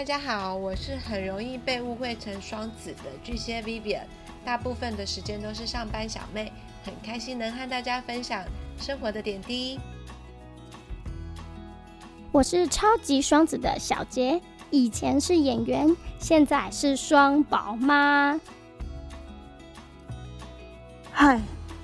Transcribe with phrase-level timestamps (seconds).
[0.00, 4.04] 大家好，我是很容易被误会成双子的巨蟹 Vivian，
[4.42, 6.50] 大部分的时间都是上班小妹，
[6.82, 8.42] 很开心能和大家分享
[8.78, 9.78] 生活的点滴。
[12.32, 14.40] 我是超级双子的小杰，
[14.70, 18.40] 以前是演员，现在是双宝妈。
[21.12, 21.38] 嗨，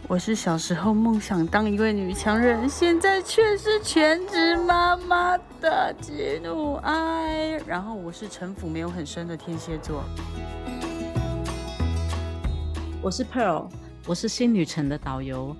[0.08, 7.60] 我是小时候梦想当一位女强人，现在却是全职妈妈的吉努爱。
[7.66, 10.04] 然后我是城府没有很深的天蝎座。
[13.02, 13.68] 我是 Pearl，
[14.06, 15.56] 我是新旅程的导游，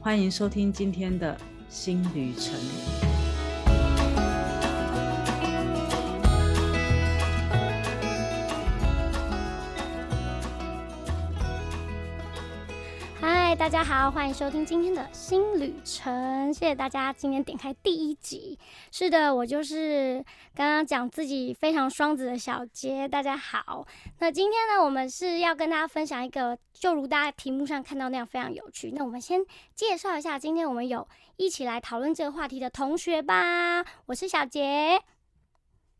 [0.00, 1.36] 欢迎收听今天的
[1.68, 3.13] 新旅程。
[13.54, 16.52] 嗨，大家好，欢迎收听今天的新旅程。
[16.52, 18.58] 谢谢大家今天点开第一集。
[18.90, 20.16] 是的，我就是
[20.56, 23.06] 刚刚讲自己非常双子的小杰。
[23.06, 23.86] 大家好，
[24.18, 28.90] 那今天呢，我们是要跟大家分享一个，就如大家题目上看到那样非常有趣。
[28.90, 29.40] 那我们先
[29.72, 31.06] 介绍一下，今天我们有
[31.36, 33.84] 一起来讨论这个话题的同学吧。
[34.06, 35.00] 我是小杰，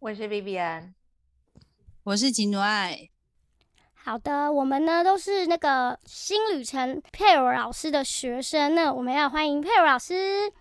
[0.01, 0.95] 我是 Vivian，
[2.03, 3.11] 我是吉努爱。
[4.07, 10.53] 好的，我们呢都是那个新旅程佩尔老师的学生，那我们要欢迎佩尔老师。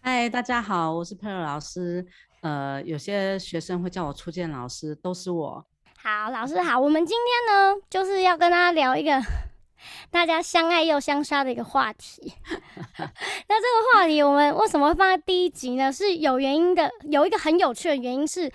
[0.00, 2.04] 嗨，大家好，我是佩尔老师。
[2.40, 5.64] 呃，有些学生会叫我初见老师，都是我。
[5.96, 6.76] 好，老师好。
[6.80, 9.22] 我们今天呢就是要跟大家聊一个
[10.10, 12.34] 大家相爱又相杀的一个话题。
[12.98, 15.92] 那这个话题我们为什么会放在第一集呢？
[15.92, 18.52] 是有原因的，有一个很有趣的原因是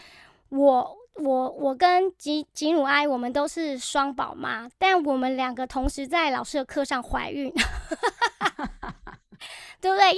[0.50, 0.97] 我。
[1.20, 7.52] 我我跟吉吉努埃，我们都是双宝妈，但我们两个同时在老师的课上怀孕，
[9.82, 10.12] 对不对？
[10.12, 10.16] 哎，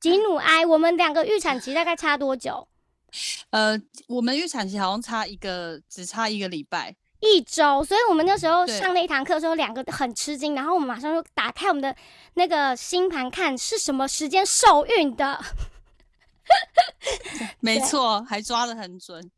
[0.00, 2.66] 吉努埃，我们两个预产期大概差多久？
[3.50, 7.82] 呃，我们预产期好像差一个，只差一个礼拜，一周。
[7.84, 11.94] 所以我们那时候上那一堂课的时候，两个很吃惊，然后我们马上就打开我们的
[12.34, 15.42] 那个星盘，看是什么时间受孕的。
[17.60, 19.30] 没错，还抓得很准。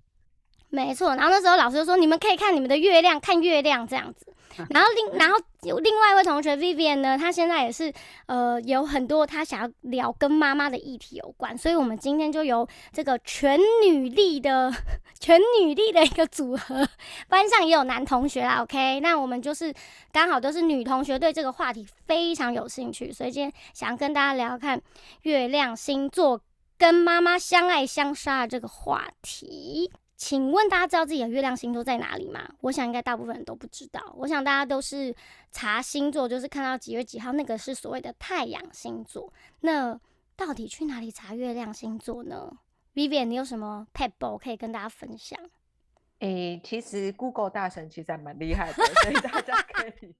[0.70, 4.26] 没错，然后那时候老师就说，你们可以看你们的月亮，看月亮这样子。
[4.68, 7.90] 然后另然后有另外一位同学 Vivian 呢，他现在也是
[8.26, 14.70] 呃有很多他想要聊跟妈妈的议题有关，所以我们今天就由这个全女力的
[15.18, 16.86] 全女力的一个组合，
[17.28, 18.60] 班上也有男同学啦。
[18.62, 19.72] OK，那我们就是
[20.12, 24.80] 刚好都是女同学，对这个话题非常有兴趣，所以今天想要跟大家聊看
[25.22, 26.38] 月亮星座
[26.76, 29.90] 跟妈妈相爱相杀的这个话题。
[30.20, 32.46] 请问大家知道自己的月亮星座在哪里吗？
[32.60, 34.14] 我想应该大部分人都不知道。
[34.18, 35.16] 我想大家都是
[35.50, 39.32] 查星座，就是看到几月几号，那个是所谓的太阳星座。
[39.60, 39.98] 那
[40.36, 42.52] 到底去哪里查月亮星座呢
[42.94, 45.40] ？Vivian，你有什么 pebble 可以跟大家分享？
[46.20, 50.14] 诶，其实 Google 大神其实还蛮厉害的，所以大家可以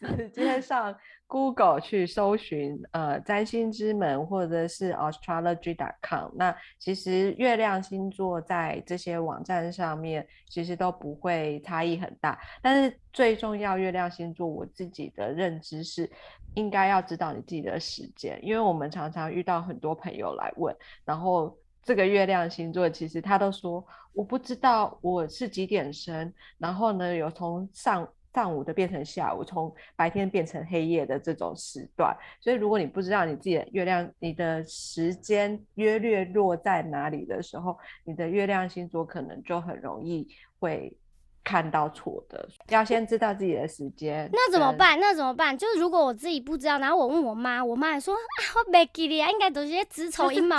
[0.00, 0.94] 直接上
[1.26, 6.30] Google 去搜寻呃占星之门或者是 astrology.com。
[6.34, 16.10] 那其实月亮星座在这些网站上面其实都不会差异很大，但是最重要月亮星座我自己的认知是
[16.54, 20.74] 应该要知道你自己的时间，因为我们常常遇到很多朋友来问，
[21.04, 21.54] 然后。
[21.84, 32.16] 这个月亮星座其实他都说我不知道我是几点生，然后呢有从上上午的变成下午，从白天变成黑夜的这种时段。
[32.40, 40.26] 所以如果你不知道你自己的月亮，你的时间约略落在哪里的时候，你的月亮星座可能就很容易
[40.58, 40.96] 会
[41.44, 42.48] 看到错的。
[42.68, 44.30] 要先知道自己的时间。
[44.32, 44.98] 那怎么办？
[44.98, 45.56] 那怎么办？
[45.56, 50.58] 就是如果我自己不知道，然后我问我妈，我妈说啊，我没记得啊，应该都是些子丑寅卯。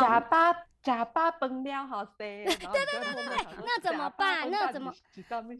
[0.83, 4.51] 假巴崩了好噻， 对对对对对，那怎么办？
[4.51, 4.93] 那怎么？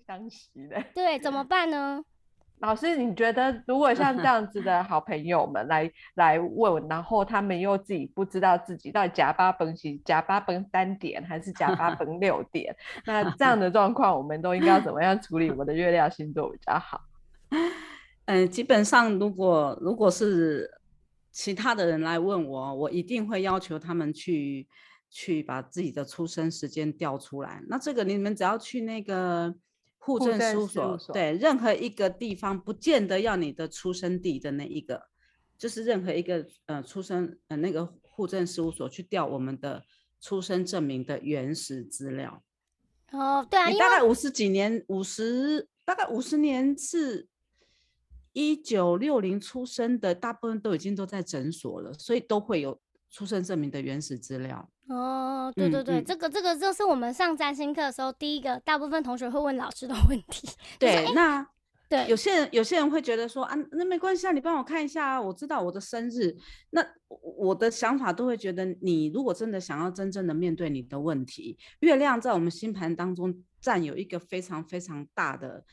[0.05, 0.83] 相识的。
[0.93, 2.03] 对，怎么办呢？
[2.59, 12.75] 老师，你觉得如果像这样子的好朋友们来来问，然后他们又自己不知道自己到底假巴崩是假巴崩三点还是假巴崩六点，
[13.05, 17.01] 那这样的状况，我们都应该怎么样处理我们的月亮星座比较好？
[18.25, 20.69] 嗯，基本上如果如果是
[21.31, 24.67] 其他的人来问我，我一定会要求他们去。
[25.15, 29.53] 去把自己的出生时间调出来，那这个你们只要去那个
[29.99, 35.03] 户政事务所，对，任何一个地方不见得要你的出生地的那一个，
[35.55, 39.85] 就是任何一个呃出生呃那个户政事务所去调我们的
[40.19, 42.43] 出生证明的原始资料。
[43.11, 47.27] 哦，对啊，你大概五十几年，五十大概五十年是
[48.31, 52.81] 一九六零出生的，大部分都已经都在诊所了，所以都会有
[53.11, 54.67] 出生证明的原始资料。
[54.89, 60.47] 哦，对对对，这个这个就是我们上占星课的时候，第一个大部分同学会问老师的问题。
[60.77, 61.47] 对，那
[61.89, 66.35] 对，有些人有些人会觉得说啊，那没关系啊，你帮我看一下啊，我知道我的生日。
[66.71, 75.63] 那我我的想法都会觉得，你如果真的想要真正的面对你的问题，月亮在我们星盘当中占有一个非常非常大的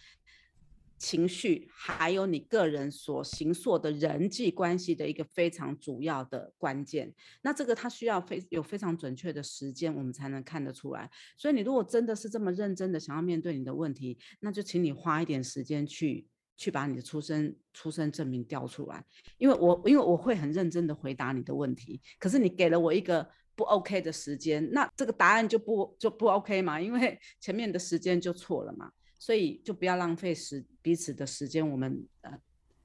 [1.00, 7.12] 情绪，还有你个人所行塑的人际关系的一个非常主要的关键。
[7.40, 11.10] 那这个它需要非有非常准确的时间，我们才能看得出来。
[11.38, 16.26] 所以你如果真的是这么认真的想要面对你的问题，那就请你花一点时间去
[16.58, 19.02] 去把你的出生出生证明调出来，
[19.38, 23.26] 因为我因为我会很认真的回答你的问题，可是你给了我一个
[23.56, 32.36] 不 OK 的时间，那这个答案就不就不 OK 嘛，因为前面的时间就错了嘛，所以就不要浪费时彼此的时间，我们呃。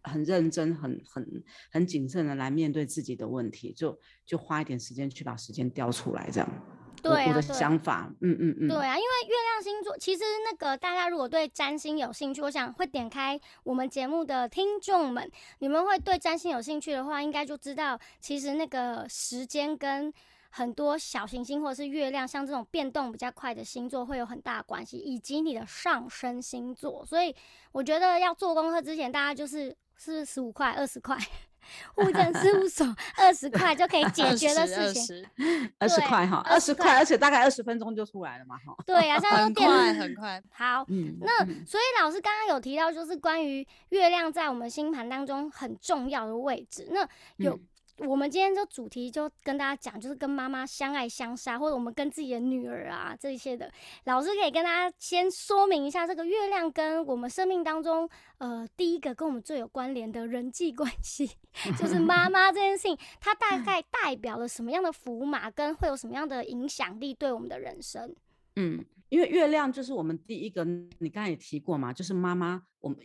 [0.07, 6.47] 很认真、很很很谨慎的来面对自己的问题，就就花一点时间去把时间调出来，这样。
[7.03, 15.27] 我我的想法，嗯嗯嗯，对啊，因为月亮星座，其实那个大家如果对占星有兴趣，我想会点开我们节目的听众们，
[15.57, 20.13] 你们会对占星有兴趣的话，应该就知道，其实那个时间跟
[20.57, 27.05] 很多小行星或者是月亮，像这种变动比较快的星座会有很大的关系，以及你的上升星座。
[27.05, 27.35] 所以
[27.73, 31.17] 我觉得要做功课之前，大家就是是十五块、二十块，
[31.97, 32.87] 物证事务所
[33.19, 35.27] 二十块就可以解决的事情。
[35.77, 38.73] 二十对块哈，二十块，而且大概二十分钟就出来了嘛哈。
[38.85, 40.41] 对呀、啊，像很电快很快。
[40.51, 46.87] 好，嗯，那嗯所以老师刚刚有提到，就是关于月亮在我们星盘当中很重要的位置。
[46.91, 47.05] 那
[47.35, 47.59] 有、嗯
[47.99, 53.71] 我们今天这主题就跟大家讲，就是跟妈妈相爱相杀，或者我们跟自己的女儿啊这些的。
[54.03, 61.29] 老师可以跟大家先说明一下，这个月亮跟我们生命当中，呃，第一个跟我们最有关联的人际关系，
[61.79, 68.13] 就是妈妈这件事情，它大概代表了什么样的符码，跟会有什么样的影响力对我们的人生？
[68.57, 70.65] 嗯，因为月亮就是我们第一个，
[70.99, 72.97] 你刚才也提过嘛，就是妈妈，我们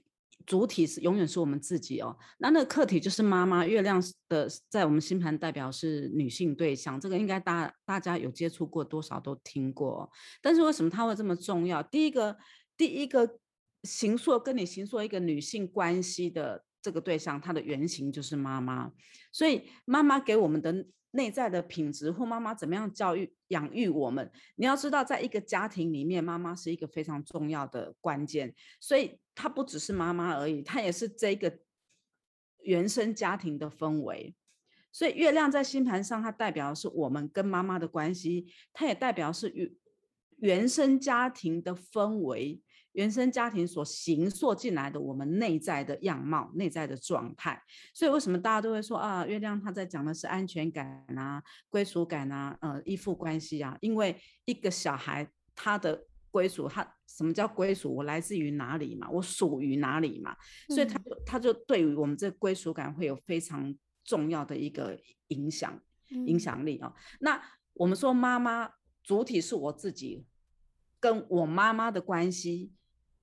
[0.46, 2.16] 主体是永远是我们自己哦。
[2.38, 10.10] 那那个客体就是妈妈，月亮的在我们星盘代表是女性对象，这个应该大大家有接触过，多少都听过。
[10.40, 11.82] 但是为什么它会这么重要？
[11.82, 12.36] 第一个，
[12.76, 13.38] 第一个
[13.84, 18.92] 形塑跟你形塑一个女性关系的这个对象，它的原型就是妈妈。
[19.32, 28.54] 所以妈妈给我们的内在的品质，或妈妈怎么样教育养育我们，你要知道，在一个家庭里面，妈妈是一个非常重要的关键。
[28.80, 31.58] 所以她不只是妈妈而已，她也是这个
[32.62, 34.34] 原生家庭的氛围。
[34.92, 39.70] 所以月亮在星盘上，它代表的是我们跟妈妈的关系，它也代表是原
[40.38, 42.60] 原生家庭的氛围。
[42.92, 47.62] 原生家庭所形塑进来的我们内在的样貌、内在的状态，
[47.94, 53.76] 所以为什么大家都会说啊，月亮它在讲的是安全感啊、归属感啊、呃依附关系啊？
[53.80, 57.94] 因为一个小孩他的归属，他什么叫归属？
[57.94, 59.08] 我来自于哪里嘛？
[59.10, 60.36] 我属于哪里嘛？
[60.68, 64.98] 所以他就他就对于我们这归属感会有非常重要的一个
[65.28, 67.40] 影响影嗯响力啊、那
[67.74, 68.68] 我们说妈妈
[69.02, 70.26] 主体是我自己，
[70.98, 72.72] 跟我妈妈的关系，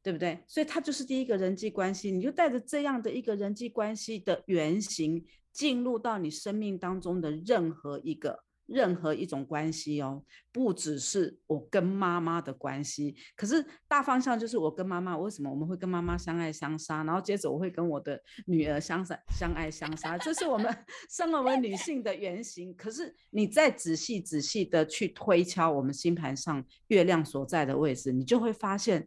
[0.08, 0.42] 对不对？
[0.48, 5.22] 所以它就是第一个人际关系，你就带着这样的一个人际关系的原型，
[5.52, 17.04] 进入到你生命当中的任何一个任何一种关系哦，不只是我跟妈妈的关系，可是大方向就是我跟妈妈，为什么我们会跟妈妈相爱相杀？
[17.04, 20.74] 然后接着我会跟我的女儿相杀相爱相杀，这是我们
[21.12, 22.74] 生而为女性的原型。
[22.76, 29.06] 可是你再仔细仔细的去推敲我们星盘上月亮所在的位置，你就会发现。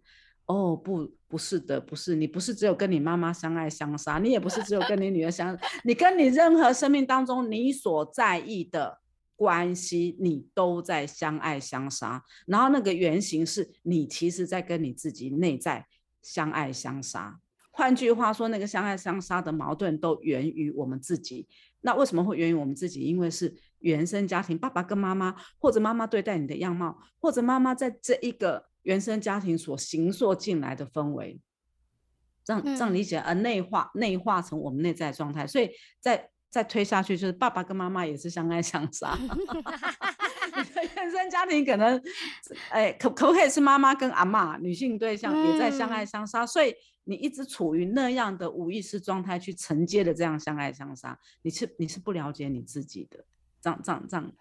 [0.51, 8.99] 哦，不，不是的，不是你，不是只有跟你妈妈相爱相杀，你也不是只有跟你女儿相，你跟你任何生命当中你所在意的
[9.37, 12.25] 关系，你都在相爱相杀。
[12.47, 15.87] 然后那个原型是你其实在跟你自己内在
[16.21, 17.39] 相爱相杀。
[17.71, 21.47] 换句话说，那个相爱相杀的矛盾都源于我们自己。
[21.83, 23.03] 那为什么会源于我们自己？
[23.03, 31.41] 因为是原生家庭，爸爸跟妈妈，或者妈妈对待你的样貌，或者妈妈在这一个原生家庭所形塑进来的氛围，
[32.45, 35.47] 这样这样嗯理解，而内化内化成我们内在的状态。
[35.47, 35.71] 所以
[36.01, 39.17] 再再推下去，就是爸爸跟妈妈也是相爱相杀。
[40.97, 42.01] 原生家庭可能，
[42.71, 46.45] 哎，可可不可以是妈妈跟阿妈女性对象也在相爱嗯相杀？
[46.47, 53.25] 所以你一直处于那样的无意识状态去承接的这样相爱相杀，你是你是不了解你自己的，
[53.61, 54.33] 这样这样这样，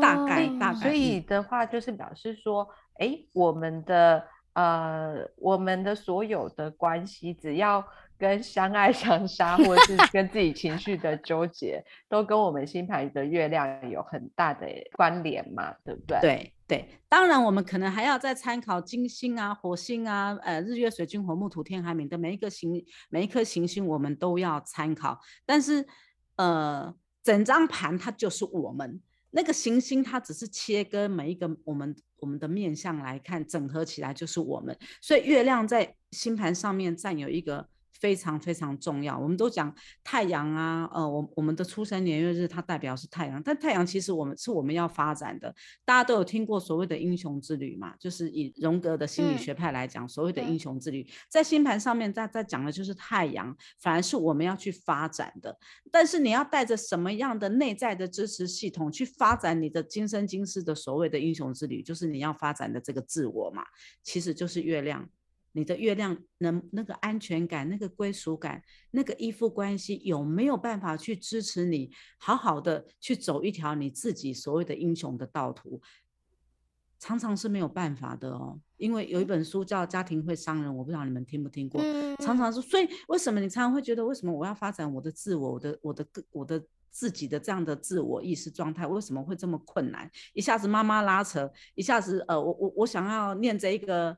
[0.00, 2.68] 大概大哦概所以的话，就是表示说，
[2.98, 7.84] 哎，我们的呃，我们的所有的关系，只要
[8.18, 16.20] 跟相爱相杀，或者是 跟自己情绪的纠结，都跟我们星盘的月亮有很大的关联嘛，对不对？
[16.20, 25.18] 对对，当然我们可能还要再参考金星啊、火星啊、呃日月水金火木土天海冥的每一个行每一颗行星，我们都要参考。
[25.44, 25.86] 但是
[26.36, 29.00] 呃，整张盘它就是我们
[29.32, 34.78] 那个行星，它只是切割每一个我们我们的面相来看，整合起来就是我们。
[35.00, 37.68] 所以月亮在星盘上面占有一个。
[38.00, 39.72] 非常非常重要，我们都讲
[40.02, 45.54] 太阳啊，呃，我我们的出生年月日它代表是太阳，但太阳其实我们是我们要发展的。
[45.84, 55.56] 大家都有听过所谓的英雄之旅嘛，就是以荣格的心理学派来讲，所谓的英雄之旅，在星盘上面在在讲的就是太阳，反而是我们要去发展的。
[55.90, 63.62] 但是你要带着什么样的内在的支持系统去发展你的今生今世的所谓的英雄之旅，就是你要发展的这个自我嘛，
[64.02, 65.08] 其实就是月亮。
[65.52, 75.80] 你的月亮能那个安全感、那个归属感、那个依附关系有没有办法去支持你好好的去走一条你自己所谓的英雄的道途？
[76.98, 78.58] 常常是没有办法的哦。
[78.76, 81.82] 因为有一本书叫《家庭会伤人》，我不知道你们听不听过。
[82.18, 90.10] 常常是，所以为什么你常常会觉得，为什么我要发展我的自我、我的、我的个、我的自己的这样的自我意识状态，为什么会这么困难？
[90.32, 94.16] 一下子妈妈拉扯，一下子呃，我我我想要念这一个。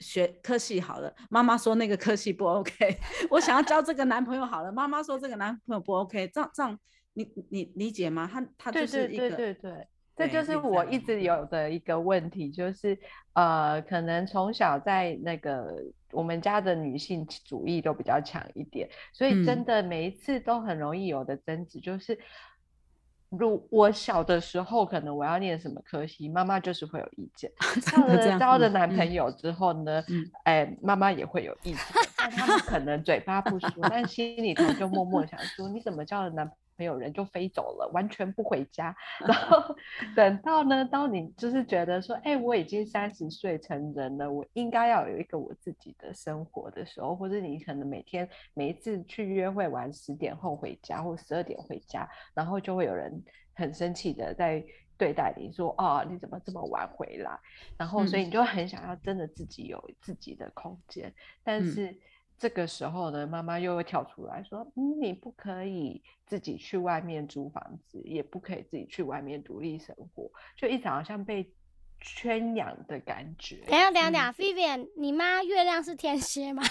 [0.00, 2.72] 学科系好了，妈妈说那个科系不 OK。
[3.30, 6.28] 我想要交这个男朋友好了，妈妈说这个男朋友不 OK。
[6.28, 6.78] 这样这样，
[7.14, 8.28] 你你理解吗？
[8.32, 12.98] 他他就是一个，对对对对，这就是我一直有的一个问题，就是
[13.32, 15.74] 呃，可能从小在那个
[16.12, 22.18] 我们家的女性主义都比较强一点，所以真的每一次都很容易有的争执就是。
[23.30, 27.50] 如我小的时候，可能我要念什么科系，妈妈就是会有意见。
[27.84, 30.02] 交了交了男朋友之后呢，
[30.44, 31.80] 哎，妈妈也会有意见。
[32.16, 36.50] 但他们可能嘴巴不说，但心里头就默默想说：你怎么交了男？
[36.78, 38.94] 没有人就飞走了，完全不回家。
[39.26, 39.76] 然 后
[40.14, 53.12] 等到呢，当你就是觉得说，哎，我已经三十岁成人了，我应该要有一个我自己的生活的时候，或者你可能每天每一次去约会完十点后回家，或十二点回家，然后就会有人
[53.54, 54.64] 很生气的在
[54.96, 57.36] 对待你说，哦，你怎么这么晚回来？
[57.76, 61.98] 然后所以你就很想要真的自己有自己的空间，但是。
[62.38, 71.52] 这个时候呢，妈妈又会跳出来说：“嗯，你不可以自己去外面租房子，也不可以自己去外面独立生活，就一直好像被
[72.00, 76.62] 圈养的感觉。”等下，等下，等下，Vivian，你妈月亮是天蝎吗？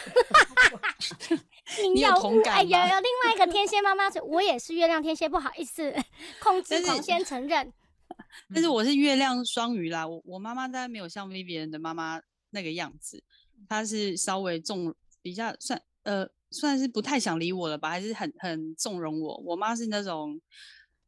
[1.94, 5.94] 你有同感有有另外一个天蝎妈妈，我也是月亮天蝎，不好意思，
[6.42, 7.74] 控制狂先承认。
[8.54, 12.22] 但是我是月亮双鱼啦，我我妈妈当然没有像 Vivian 的妈妈
[12.52, 13.22] 那个样子，
[13.68, 14.96] 她是稍微重。
[15.28, 19.36] 比较算呃算是不太想理我了吧，还是很很纵容我。
[19.46, 20.40] 我妈是那种，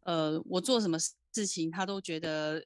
[0.01, 0.97] 呃，我做什么
[1.33, 2.61] 事情她都觉得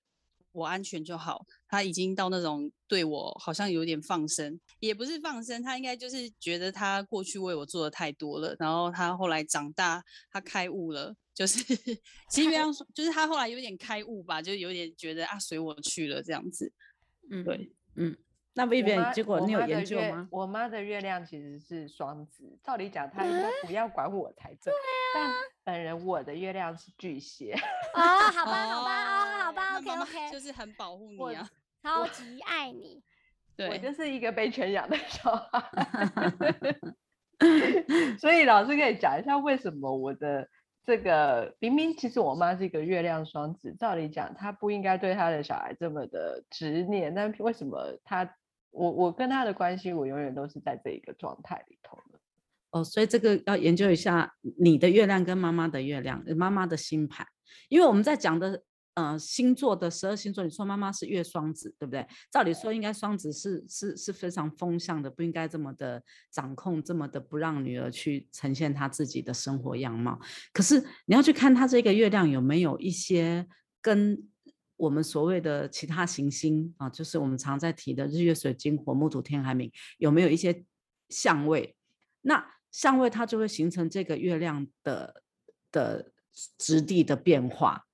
[0.52, 1.46] 我安全就好。
[1.68, 8.56] 她已经到那种对我好像有点放生，也不是放生，她应该就是觉得她过去为我做的太多了。
[8.58, 11.64] 然后她后来长大，她开悟了，就是
[12.32, 16.74] 其实这样说，就是她后来有点开悟吧，就有点觉得啊随我去了这样子。
[17.30, 18.18] 嗯，对，嗯。
[18.56, 20.28] 那 Vivian，结果你有研究吗？
[20.32, 24.72] 我妈的月亮其实是双子，照理讲她应该不要管我才对。
[25.16, 25.32] 但
[25.64, 27.54] 本人我的月亮是巨蟹。
[27.96, 31.50] 哦，好吧，好吧，好吧，OK OK，就是很保护你啊，
[31.82, 33.02] 超级爱你。
[33.58, 35.64] 对，我就是一个被圈养的小孩。
[38.20, 40.48] 所以老师可以讲一下，为什么我的
[40.86, 48.32] 这个明明其实我妈是一个月亮双子，照理讲她不应该对她的小孩这么的执念，但为什么她？
[48.74, 52.20] 我我跟他的关系，我永远都是在这一个状态里头的。
[52.72, 57.26] 哦，所以这个要研究一下你的月亮跟妈妈的月亮，妈妈的星盘。
[57.70, 58.64] 因为我们在讲的，
[58.96, 62.04] 呃，星座的十二星座，你说妈妈是月双子，对不对？
[62.32, 66.02] 照理说应该双子是是是非常风向的，不应该这么的
[66.32, 70.20] 掌控，这么的不让女儿去呈现她自己的生活样貌。
[70.52, 73.48] 可是你要去看她这个月亮有没有一些
[73.82, 74.30] 跟。
[74.84, 80.66] 我们所谓的其他行星啊，就是我们常在提的日月水金火木土天海冥，有没有一些
[81.08, 81.76] 相位？
[82.22, 85.24] 那相位它就会形成这个月亮的
[85.72, 86.12] 的
[86.58, 87.86] 质地的变化。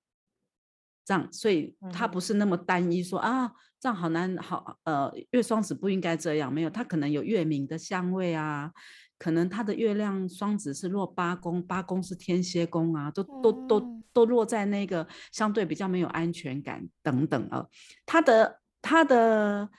[1.05, 8.71] 这样，所以它不是那么单一，说啊，这样好难好呃，月双子不应该这样，没有，它可能有月明的相位啊。
[9.19, 17.67] 可能他的月亮双子是落八宫，八宫是天蝎宫啊，都都都都落在那个相对比较没有安全感等等啊。
[18.05, 19.69] 他的他的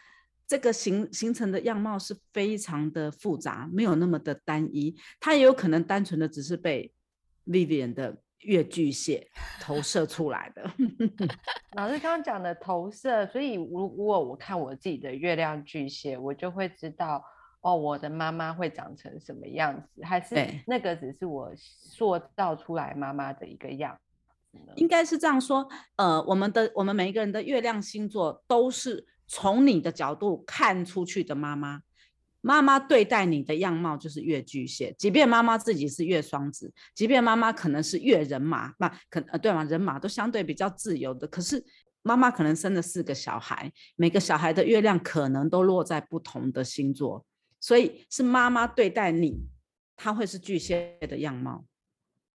[0.47, 4.95] 这个形形成的样貌是非常的复杂，没有那么的单一。
[5.19, 6.93] 他也有可能单纯的只是被
[7.47, 9.27] Vivian 的月巨蟹
[9.61, 10.71] 投射出来的。
[11.77, 17.25] 老师刚刚讲的投射，所以如果我看我自己的月亮巨蟹，我就会知道
[17.61, 20.35] 哦，我的妈妈会长成什么样子，还是
[20.67, 23.99] 那个只是我塑造出来妈妈的一个样
[24.51, 24.73] 子呢？
[24.77, 31.83] 应该是这样说，呃，我们的我们每一个人的月亮星座都是从你的角度看出去的妈妈。
[32.43, 39.63] 妈妈对待你的样貌就是月巨蟹，即便妈妈自己是月双子，即便妈妈可能是月人马，那可呃对吗？
[39.65, 41.63] 人马都相对比较自由的，可是
[42.01, 47.23] 妈妈可能生了四个小孩，每个小孩的月亮可能都落在不同的星座，
[47.61, 49.47] 所以是妈妈对待你，
[49.97, 51.67] 她会是巨蟹的样貌。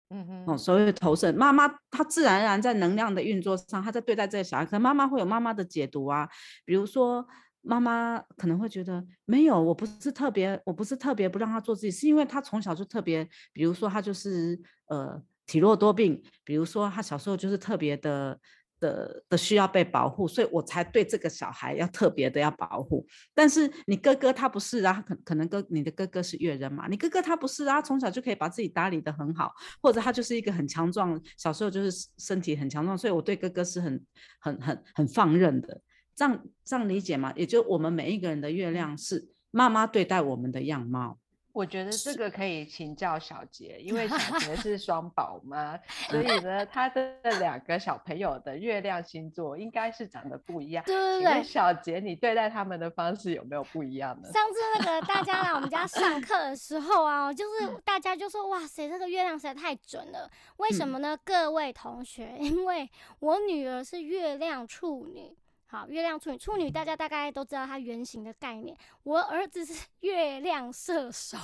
[0.09, 6.29] 嗯哼，哦，所谓的投射，妈妈她自然而然在能量的运作上，她在对待这个小孩，可能妈妈会有妈妈的解读啊，
[6.65, 7.25] 比如说
[7.61, 18.39] 妈妈可能会觉得没有，我不是特别，我不是特别不让他做自己，是因为他从小就特别，比如说他就是呃体弱多病，比如说他小时候就是特别的。
[18.83, 23.05] 的的需要被保护，所以我才对这个小孩要特别的要保护。
[23.33, 34.05] 但是你哥哥他不是啊，可可能哥你的哥哥是月人嘛，你哥哥他不是啊，从小就可以把自己打理的很好，或者他就是一个很强壮，小时候就是身体很强壮，所以我对哥哥是很
[34.41, 35.81] 很很很放任的。
[36.15, 37.31] 这样这样理解吗？
[37.35, 41.17] 也就我们每一个人的月亮是妈妈对待我们的样貌。
[41.53, 45.79] 我觉得这个可以请教小杰，因为小杰 是双宝妈，
[46.09, 50.83] 所以呢，他的两个小朋友的月亮星座应该是长得不一样。
[50.85, 51.43] 对对对。
[51.43, 54.29] 小杰，你对待他们的方式有没有不一样呢？
[54.33, 60.27] 上次那个大家来我们家上课的时候啊，就是嗯大家就说哇塞，这个月亮实在太准了。
[60.57, 61.15] 为什嗯么呢？
[61.23, 65.37] 各位同学，因为我女儿是月亮处女。
[65.73, 68.77] 好，月亮处女，处女大家大概都知道它原型的概念。
[69.01, 71.35] 我儿子是 月亮射手，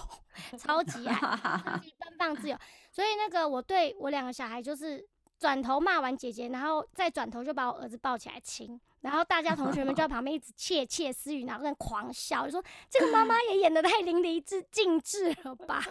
[0.55, 2.55] 超级爱，超级 奔放自由。
[2.91, 5.03] 所以那个我对我两个小孩就是
[5.39, 15.84] 转头骂完姐姐，然后再转头就把我儿子抱起来亲，然后大家同学们就在旁边一直窃窃私语，然后在那狂笑，就说这个妈妈也演的太淋漓尽 尽致了吧？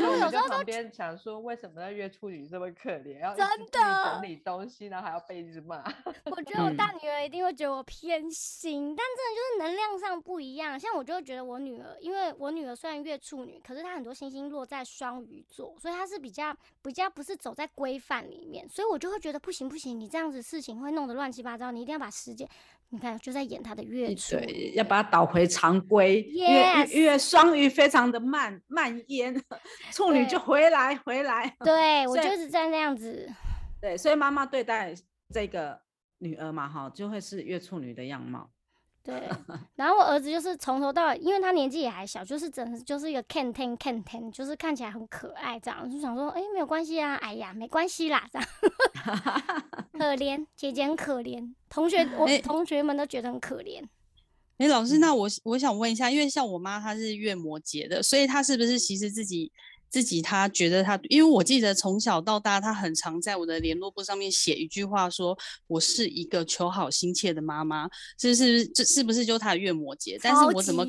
[0.00, 5.82] 所以我有时候都旁边想说，为什么那月处女这么可怜，要一真的整理东西，然后还要被一直骂？
[6.24, 10.78] 我觉得我嗯大女儿一定会觉得我偏心，但真的就是能量上不一样。
[10.78, 22.48] 像我就会觉得我女儿，因为我女儿虽然月处女，可是她很多星星落在双鱼座，所以她是比较比较不是走在规范里面，所以我就会觉得不行不行，你这样子事情会弄得乱七八糟，你一定要把时间，
[22.92, 24.36] 你看就在演他的月处。
[24.36, 29.34] 对，要把它导回常规，因为因为双鱼非常的慢慢烟，
[29.92, 31.56] 处女就回来回来。
[31.60, 33.30] 对我就是在那样子。
[33.80, 34.92] 对，所以妈妈对待
[35.32, 35.80] 这个
[36.18, 38.50] 女儿嘛，哈，就会是月处女的样貌。
[39.02, 39.28] 对，
[39.76, 48.48] 然后我儿子就是从头到尾，因为他年纪也还小，就是整就是一个 can ten can ten，就是看起来很可爱，这样就想说，哎、没有关系啊，哎呀，没关系啦，这样。
[49.98, 53.82] 可怜姐姐很可怜，同学我、哎同学们都觉得很可怜。
[54.58, 59.50] 哎，老师，嗯那我我想问一下，因为像我妈她是月摩羯的，所以她是不是其实自己
[59.90, 70.16] 自己他觉得他，因为我记得从小到大，他很常在我的联络簿上面写一句话说，我是一个求好心切的妈妈，这是这是不是就他的月摩羯？
[70.22, 70.86] 但是我怎么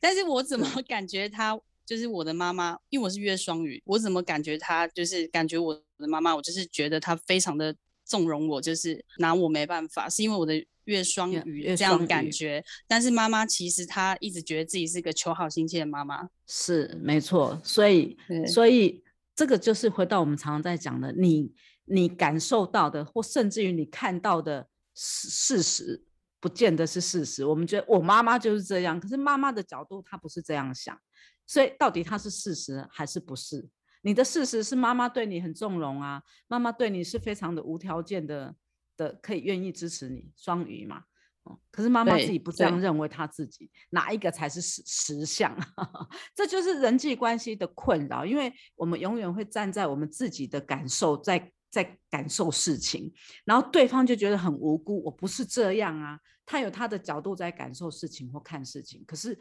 [0.00, 12.64] 但是我怎么感觉他就是我的妈妈，因为我是月双鱼，我怎么感觉他就是感觉我的妈妈，我就是觉得他非常的纵容我，就是拿我没办法，是因为我的月双月鱼月这样感觉。
[12.86, 16.28] 但是妈妈其实她一直觉得自己是个求好心切的妈妈。
[16.46, 19.02] 是没错，所以对所以
[19.34, 21.52] 这个就是回到我们常常在讲的，你
[21.84, 26.04] 你感受到的，或甚至于你看到的事事实，
[26.40, 27.44] 不见得是事实。
[27.44, 30.98] 我们觉得我妈妈就是这样，可是妈妈的角度她不是这样想，
[31.46, 33.68] 所以到底她是事实还是不是？
[34.02, 38.54] 你的事实是妈妈对你很纵容啊，妈妈对你是非常的无条件的
[38.96, 41.04] 的，可以愿意支持你，双鱼嘛。
[41.44, 45.54] 哦，可是妈妈自己不这样认为，她自己哪一个才是实实相？
[46.34, 53.12] 这就是人际关系的困扰，因为我们永远会站在我们自己的感受在在感受事情，
[53.44, 59.38] 然后对方就觉得很无辜，我不是这样啊，他有他的角度在感受事情或看事情，可是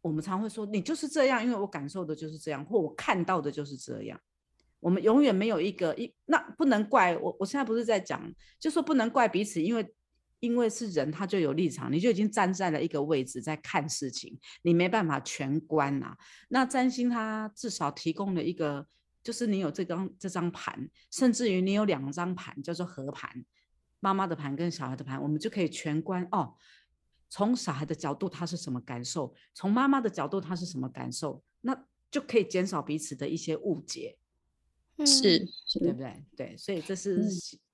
[0.00, 4.18] 我们常会说你就是这样，因为我感受的就是这样，或我看到的就是这样。
[4.84, 7.34] 我们永远没有一个一，那不能怪我。
[7.40, 8.20] 我现在不是在讲，
[8.60, 9.94] 就说不能怪彼此，因为
[10.40, 16.14] 因为是人，他就有立场，你就已经站在了一个位置在看事情，你没办法全观呐、
[16.50, 18.86] 那占星它至少提供了一个，
[19.22, 23.42] 就是你有这张这张盘，甚至于你有两张盘，叫做合盘，
[24.00, 26.56] 妈妈的盘跟小孩的盘，我们就可以全观哦。
[27.30, 31.74] 从小孩的角度他是什么感受，从妈妈的角度他是什么感受，那
[32.10, 34.18] 就可以减少彼此的一些误解，
[35.04, 35.38] 是
[35.80, 36.24] 对不，对？
[36.36, 37.24] 对，所以这是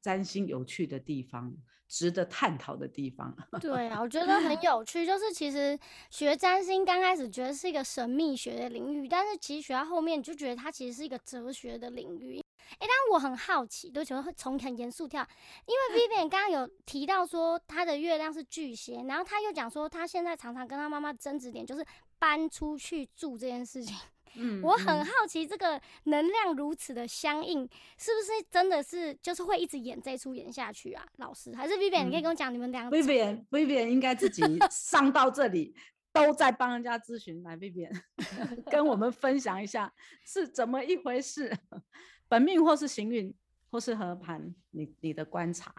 [0.00, 1.52] 占星有趣的地方，
[1.88, 3.36] 值得探讨的地方。
[3.60, 5.04] 对啊，我觉得很 有趣。
[5.04, 5.78] 就是其实
[6.10, 12.40] 学占星刚开始觉得是一个神秘学的领域，但是其实学到后面你就觉得它其实是一个哲学的领域。
[12.78, 15.26] 哎，但我很好奇，对不起，我会从很严肃跳，
[15.66, 21.84] 因为 Vivian 刚刚有提到说她的月亮是巨蟹，然后他又讲说他现在常常跟他妈妈争执点就是
[22.18, 23.96] 搬出去住这件事情。
[24.36, 31.04] 嗯我很嗯好奇，这个能量如此的相应，是不是真的是就是会一直演这出演下去啊？
[31.16, 35.74] 老师，还是 Vivian，、你可以嗯跟我讲你们两个 Vivian Vivian 应该自己上到这里
[36.12, 37.92] 都在帮人家咨询，来 Vivian
[38.70, 39.92] 跟我们分享一下
[40.24, 41.52] 是怎么一回事，
[42.28, 43.34] 本命或是行运
[43.70, 45.74] 或是合盘，你你的观察。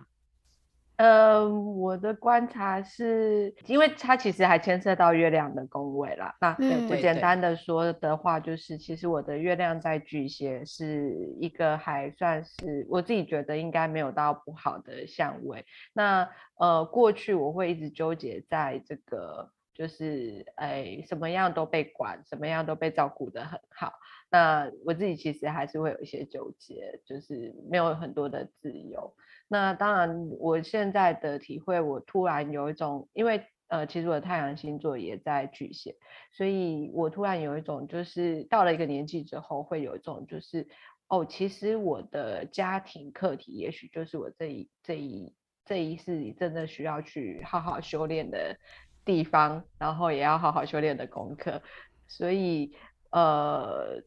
[0.98, 6.36] 呃，我的观察是，因为它其实还牵涉到月亮的宫位啦。
[6.40, 6.54] 那
[6.98, 15.66] 简单的说的话，就是其实我的月亮在巨蟹是一个还算是我自己觉得应该没有到不好的相位。
[15.94, 23.94] 那呃，过去我会一直纠结在这个，就是哎，什么样都被管，什么样都被照顾得很好。
[24.30, 29.14] 那我自己其实还是会有一些纠结，就是没有很多的自由。
[29.48, 35.96] 那当然，我现在的体会，我突然有一种，因为呃，其实我的太阳星座也在巨蟹，
[36.32, 40.68] 所以我突然有一种，就是到了一个年纪之后，会有一种就是，
[41.08, 45.34] 哦，其实我的家庭课题，也许就是我这一这一
[45.66, 48.58] 这一世里真的需要去好好修炼的
[49.06, 51.62] 地方，然后也要好好修炼的功课，
[52.08, 52.74] 所以
[53.12, 54.04] 呃。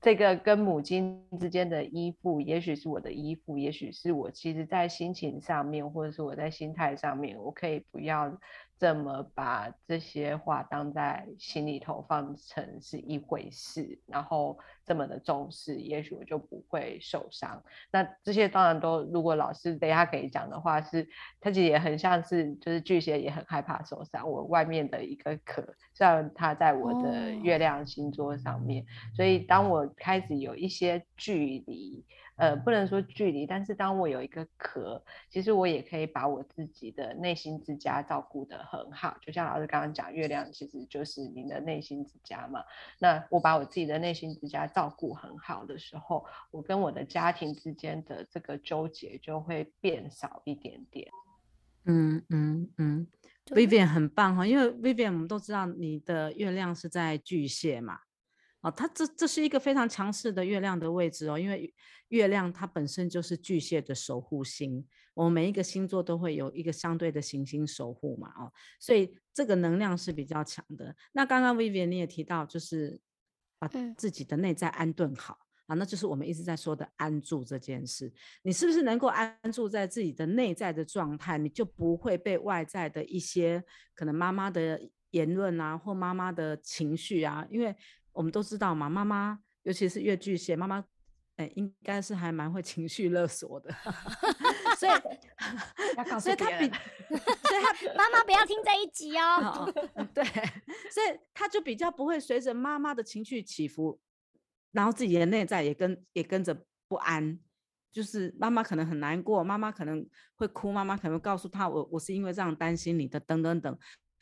[0.00, 8.38] 这个跟母亲之间的依附，也许是我的依附，也许是我其实在心情上面，或者是我在心态上面，我可以不要
[8.78, 17.62] 这么把这些话当在心里头放成是一回事，然后这么的重视，也许我就不会受伤。
[17.90, 21.08] 那这些当然都，如果老师等一下可以讲的话，是
[21.40, 28.84] 他其实也很像是，就是巨蟹也很害怕受伤，我外面的一个壳，虽然它在我的哦月亮星座上面。
[29.14, 32.04] 所以当我开始有一些距离，
[32.36, 39.16] 呃，不能说距离，但是当我有一个壳，其实我也可以把我自己的内心之家照顾得很好。
[39.22, 42.64] 就像老师刚刚讲，月亮其实就是你的内心之家嘛。
[42.98, 51.08] 那我把我自己的内心之家照顾很好的时候，我跟我的家庭之间的这个纠结就会变少一点点。
[51.84, 53.06] 嗯嗯嗯
[53.46, 57.98] ，Vivian 很棒哈，因为 Vivian 我们都知道你的月亮是在巨蟹嘛，
[58.62, 61.72] 哦，它这这是一个非常强势的月亮的位置哦，因为
[62.08, 70.96] 月亮它本身就是巨蟹的守护星，我们每一个星座都会有一个相对的行星守护嘛，哦，所以这个能量是比较强的。
[71.12, 72.98] 那刚刚 Vivian 你也提到，就是
[73.58, 75.38] 把嗯自己的内在安顿好。
[75.66, 78.12] 啊，那就是我们一直在说的安住这件事。
[78.42, 83.64] 你是不是能够安住在自己的内在的状态，你就不会被外在的一些
[83.94, 84.78] 可能妈妈的
[85.12, 87.74] 言论啊，或妈妈的情绪啊，因为
[88.12, 90.84] 我们都知道嘛，妈妈尤其是越巨蟹，妈妈。
[91.36, 93.74] 哎，应该是还蛮会情绪勒索的，
[94.78, 94.92] 所以，
[96.20, 96.68] 所以他比，
[97.08, 99.72] 所以他妈妈不要听这一集哦。
[100.14, 100.24] 对，
[100.90, 103.98] 所以他就比较不会随着妈妈的情绪起伏，
[104.72, 107.38] 然后自己的内在也跟也跟着不安。
[107.92, 113.78] 就是妈妈可能很难过，妈妈可能会哭，妈妈可能会告诉他我我是因为这样担心你的，等等等。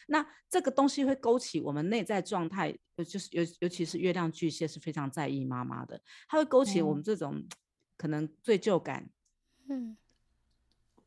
[0.09, 7.47] 那这个东西会勾起我们内在状态，呃就是尤尤其是月亮巨蟹是非常在意妈妈的，它会勾起我们这种
[7.97, 9.11] 可能罪疚感、
[9.69, 9.97] 嗯，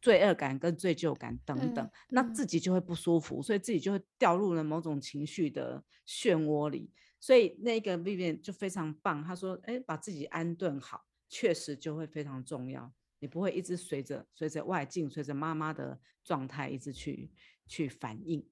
[0.02, 6.92] 罪恶感跟罪疚感等等，嗯那嗯自己就会不舒服，所以自己就会掉入了某种情绪的漩涡里。
[7.20, 12.94] 所以那个 Vivian 就非常棒，他说：“哎，把自己安顿好，确实就会非常重要。
[13.18, 17.32] 你不会一直随着随着外境，随着妈妈的状态一直去
[17.66, 18.48] 去反应，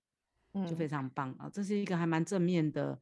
[0.53, 1.49] 就嗯非常棒啊！
[1.51, 2.99] 这是一个还蛮正面的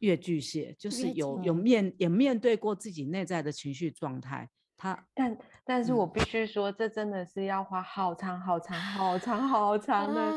[0.00, 10.32] 月巨蟹，就是有有面也面对过自己内在的情绪状态，他但但是嗯我必须说，这真的是要花好长好长好长好长的啊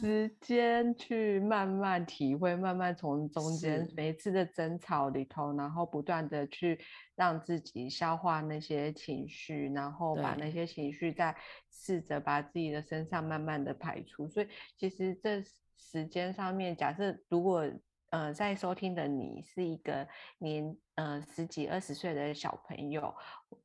[0.00, 6.78] 时间去慢慢体会，慢慢从中间每一次的争吵里头，然后不断的去
[7.14, 11.34] 让自己消化那些情绪，然后把那些情绪再
[11.70, 14.28] 试着把自己的身上慢慢的排出。
[14.28, 15.42] 所以其实这
[15.76, 17.64] 时间上面，假设如果
[18.10, 20.06] 呃，在收听的你是一个
[20.38, 23.12] 年呃十几二十岁的小朋友，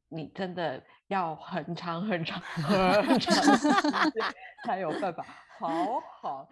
[0.09, 4.23] 你真的要很长很长很长时间
[4.65, 5.25] 才有办法
[5.61, 6.49] 好好，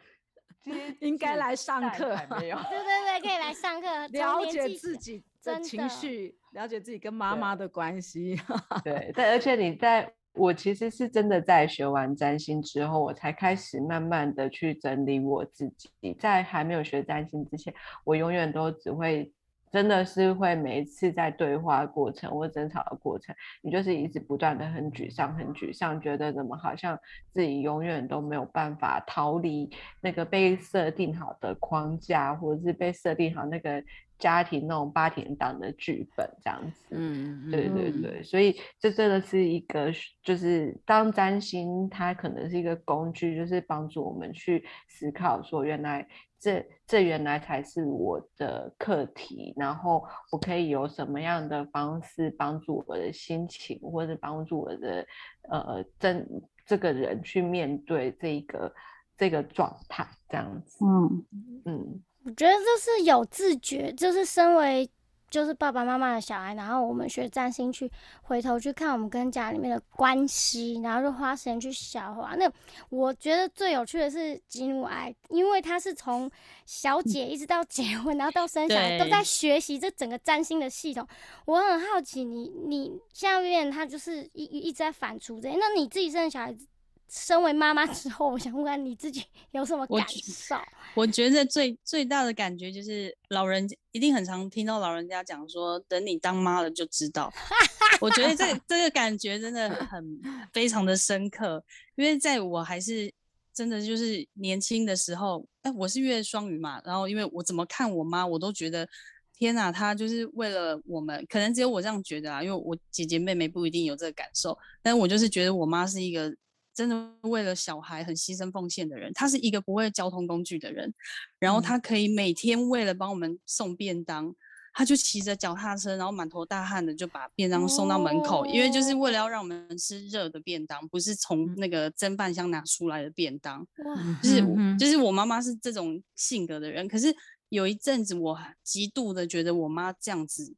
[0.62, 2.58] 接应该来上课还没有。
[2.70, 8.40] 对对对，可以来上课，了解自己的真情绪，了解自己跟妈妈的关系。
[8.84, 15.90] 对，但而且你在我其实是真的在学完占星之后，我才开始慢慢的去整理我自己。
[16.20, 19.34] 在还没有学占星之前，我永远都只会。
[19.72, 27.00] 真的是会每一次在对话过程或争吵的过程，你就是一直不断的很沮丧，很沮丧，觉得怎么好像
[27.32, 29.70] 自己永远都没有办法逃离
[30.02, 33.84] 那个被设定好的框架，或者是被设定好那个
[34.18, 36.88] 家庭那种八点档的剧本这样子。
[36.90, 39.92] 嗯对对对，所以这真的是一个，
[40.24, 46.08] 就是当占星它可能是一个工具，就是帮助我们去思考说，原来
[46.40, 55.06] 这这原来才是我的课题，然后我可以有什么样的方式帮助我的心情，或者帮助我的
[55.50, 56.28] 呃真
[56.66, 58.74] 这个人去面对这个
[59.18, 61.26] 这个状态，这样子，嗯，
[61.66, 62.04] 嗯。
[62.26, 64.90] 我觉得这是有自觉，就是身为
[65.30, 67.90] 就是爸爸妈妈的小孩，然后我们学占星去
[68.22, 72.36] 回头去看我们跟家里面的关系，然后就花时间去消化。
[72.36, 72.52] 那
[72.90, 76.30] 我觉得最有趣的是吉努埃，因为他是从
[76.66, 81.08] 小姐一直到结婚，然后到生小孩都在学习这整个占星的系统。
[81.46, 86.68] 我很好奇你，你下面他就是一一一直在反刍这些，那你自己生的小孩子。
[87.10, 90.56] 身为妈妈之后，我想问看你自己有什么感受？
[90.96, 97.34] 我觉得最最大的感觉就是老人家一定很常听到老人家讲说，等你当妈了就知道。
[98.00, 100.22] 我觉得这个这个感觉真的很
[100.54, 101.64] 非常的深刻，
[101.96, 103.12] 因为在我还是
[103.54, 108.88] 真的就是年轻的时候，哎，我是月双鱼嘛，然后因为我怎么看我妈，我都觉得
[109.36, 116.32] 天哪，她就是为了我们，可能只有我这样觉得啊，因为我姐姐妹妹不一定有这个感受，但我就是觉得我妈是一个。
[116.80, 120.94] 真的为了小孩很牺牲奉献的人，他是一个不会交通工具的人，
[121.38, 124.34] 然后他可以每天为了帮我们送便当，
[124.72, 133.60] 他就骑着脚踏车，然后满头大汗的就把便当送到门口，因为就是为了要让我们吃热的便当，不是从那个蒸饭箱拿出来的便当。
[133.84, 134.42] 哇，就是
[134.78, 137.14] 就是我妈妈是这种性格的人，可是
[137.50, 140.56] 有一阵子我极度的觉得我妈这样子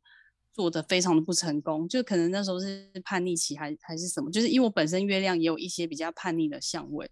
[0.53, 7.09] 做的非常的不成功，就可能那时候是叛逆期还还是什么，就是因为我本身月亮也有一些比较叛逆的相位，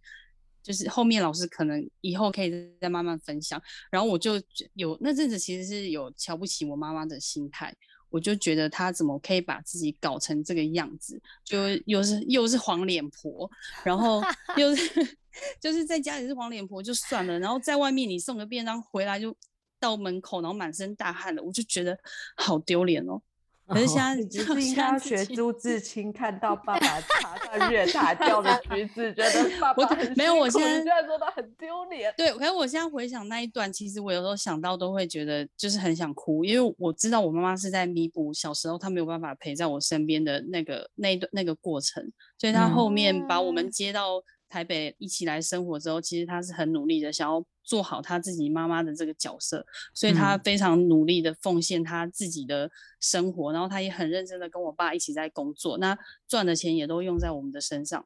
[0.61, 4.41] 就是后面老师可能以后可以再慢慢分享，然后我就
[4.73, 7.75] 有那阵子其实是有瞧不起我妈妈的心态。
[8.11, 13.47] 我就觉得她怎么可以把自己搞成这个样子，就又是又是黄脸婆，
[13.83, 14.19] 然后
[14.57, 15.17] 又是
[15.61, 19.37] 就是在家里是黄脸婆就算了，然后在外面你送个便当回来就
[19.79, 21.95] 到门口，然后满身大汗的，我就觉得
[22.35, 23.21] 好丢脸哦。
[23.69, 32.13] 可是现在你只是应该要学朱自 清，看到爸爸爬上月 塔掉的橘子，觉得爸爸我很没有我现在你居然说他很丢脸。
[32.17, 42.03] 对，可是我现在回想那一段，其实我有时候想到都会觉得就是很想哭，因为我知道我妈妈是在弥补小时候她没有办法陪在我身边的那个那一段那个过程，
[42.37, 58.05] 所以她后面把我们嗯接到台北一起来生活之后，其实他是很努力的想要做好他自己妈妈的这个角色，所以她嗯非常努力的奉献他自己的生活，然后他也很认真的跟我爸一起在工作，那赚的钱也都用在我们的身上。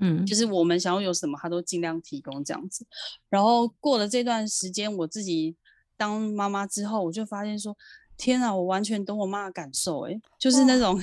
[0.00, 2.86] 嗯就是我们想要有什么，他都尽量提供这样子。
[3.28, 5.56] 然后过了这段时间，我自己
[5.96, 7.76] 当妈妈之后，我就发现说，
[8.16, 11.02] 天啊，我完全懂我妈的感受、欸，就是那种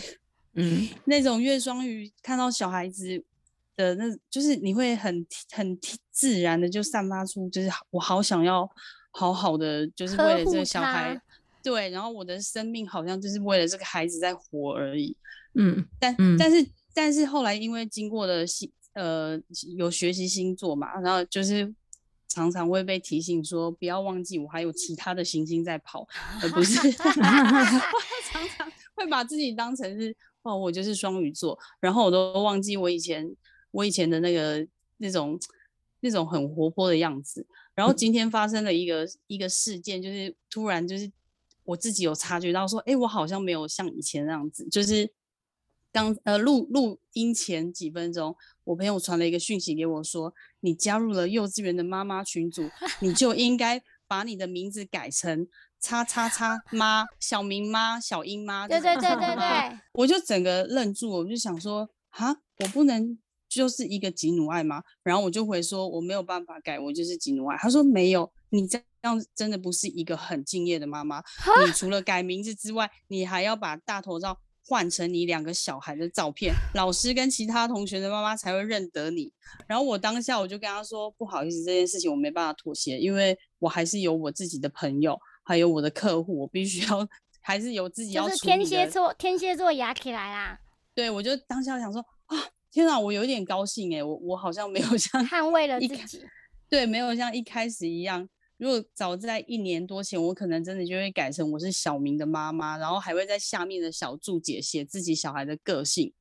[0.53, 3.21] 嗯 那种月双鱼看到小孩子
[3.75, 5.77] 的那，就是你会很很
[6.11, 8.69] 自然的就散发出，就是我好想要
[9.11, 11.19] 好好的，就是为了这个小孩，
[11.63, 15.15] 对，然后我的生命好像就是为了这个孩子在活而已。
[15.57, 19.39] 嗯但、嗯但是但是后来因为经过了星呃
[19.77, 21.73] 有学习星座嘛，然后就是
[22.27, 26.05] 常常会被提醒说不要忘记我还有其他的行星在跑，
[26.41, 33.25] 而不是 常常会把自己当成是哦我就是双鱼座，然后我都忘记我以前
[33.75, 34.65] 我以前的那个
[34.97, 35.38] 那种
[35.99, 37.45] 那种很活泼的样子。
[37.73, 41.11] 然后今天发生了一个一个事件，就是突然就是
[41.65, 45.11] 我自己有察觉到说，哎，我好像没有像以前那样子，就是
[45.91, 48.33] 刚呃录录音前几分钟，
[48.63, 52.69] 我朋友传了一个讯息给我说，你加入了幼稚园的妈妈群组，
[53.01, 55.45] 你就应该把你的名字改成
[55.81, 58.67] 叉叉叉妈、小明妈、小英妈。
[58.69, 63.17] 对对对对对，我就整个愣住，我就想说，哈，我不能
[63.55, 64.83] 就是一个吉努爱吗？
[65.03, 67.57] 然后我就回说我没有办法改，我就是吉努爱。
[67.57, 71.23] 他说没有，你这样真的不是一个很敬业的妈妈。
[71.65, 74.37] 你除了改名字之外，你还要把大头照
[74.67, 79.31] 换成你两个小孩的照片，老师跟其他同学的妈妈才会认得你。
[79.67, 87.07] 然后我当下我就跟他说，不好意思，这件事情我没办法妥协，因为我还是有我自己的朋友，还有我的客户，我必须要
[87.41, 90.59] 还是有自己要就是天蝎座，天蝎座压起来啦，
[90.95, 92.35] 对，我就当下想说啊，
[92.75, 96.21] 天哪，我有点高兴哎，我我好像没有像捍卫了自己。
[96.67, 98.27] 对，没有像一开始一样。
[98.57, 106.11] 如果早在一年多前，我可能真的就会改成我是小明的妈妈，然后还会在下面的小注解写自己小孩的个性，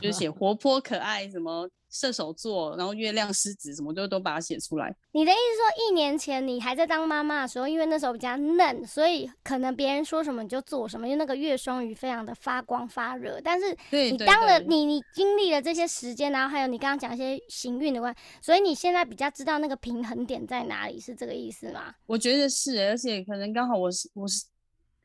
[0.00, 4.96] 就是写活泼可爱，什么射手座，然后月亮狮子，什么都都把它写出来。
[5.12, 13.38] 你的意思说，一年前你还在当妈妈的时候，因为那时候比较嫩，所以可能别人说什么你就做什么，因为那个月双鱼非常的发光发热。
[13.44, 21.94] 但是对，你当了你你经历了这些时间，然后还有你刚刚讲一些行运的关，所以你现在比较知道那个平衡点在哪里，是这个意思吗？
[22.06, 24.46] 我觉得是欸，而且可能刚好我是我是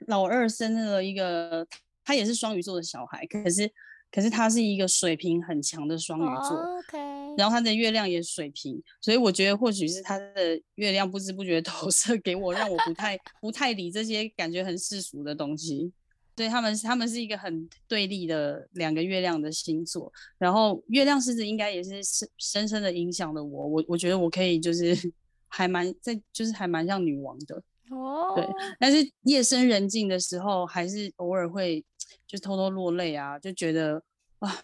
[0.05, 1.67] 老二生了一个，
[2.05, 3.69] 他也是双鱼座的小孩，可是
[4.17, 6.57] 可是他是一个水平很强的双鱼座。
[6.57, 6.97] 哦 OK，
[7.37, 15.91] 然后他的月亮也水平，所以我觉得或许是他的月亮不知不觉 投射给我，让我不太 不太理这些感觉很世俗的东西。
[16.35, 23.67] 所以他们他们是一个很对立的两个月亮的星座，然后月亮狮子应该也是深深深的影响了我。
[23.67, 24.97] 我我觉得我可以就是
[25.47, 27.55] 还蛮在就是还蛮像女王的，
[27.91, 28.47] 哦，对
[28.79, 31.83] 但是夜深人静的时候，还是偶尔会
[32.25, 34.03] 就偷偷落泪啊，就觉得
[34.39, 34.61] 啊，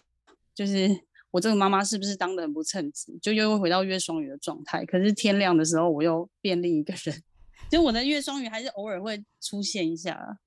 [0.54, 0.88] 就是
[1.30, 4.84] 我这个妈妈是不是当的很不称职，就又会回到月双鱼的状态。
[4.84, 7.22] 可是天亮的时候，我又变另一个人，
[7.70, 10.38] 就我的月双鱼还是偶尔会出现一下啊。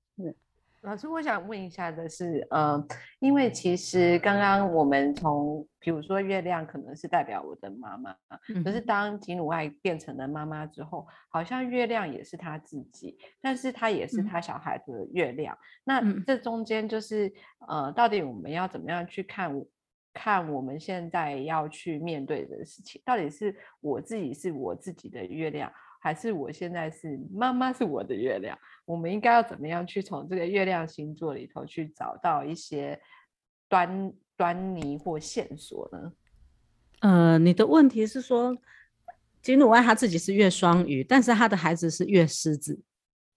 [0.82, 2.82] 老师，我想问一下的是，呃，
[3.18, 8.14] 因为其实刚刚我们从，比如说月亮可能是代表我的妈妈，
[8.64, 15.56] 可是当吉努爱变成了妈妈之后，好像月亮也是他自己，但是他也是嗯她小孩的月亮。
[15.84, 17.32] 那嗯这中间就是，
[17.66, 19.66] 呃，到底我们要怎么样去看我？
[20.14, 28.58] 看我们现在要去面对的事情，到底是我自己是我自己的月亮，还是我现在是妈妈是我的月亮？
[28.84, 32.98] 我们应该要怎么样去从这个月亮星座里头去找到一些
[33.68, 36.12] 端端倪或线索呢？
[37.00, 38.56] 呃，你的问题是说，
[39.42, 42.80] 金努爱他自己是月双鱼，但是他的孩子是月狮子。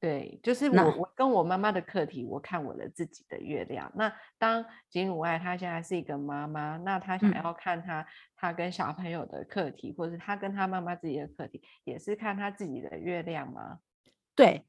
[0.01, 3.91] 对，就是我我跟我妈妈的课题，我看我的自己的月亮。
[3.95, 8.03] 那当吉努爱她现在是一个妈妈，那她想嗯要看她
[8.35, 13.77] 她跟小朋友的课题，或者是她跟她妈妈自己的课题，也是看她自己的月亮吗？
[14.33, 14.65] 对